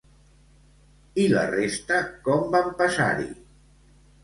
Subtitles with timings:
[1.25, 3.31] I la resta com van passar-hi?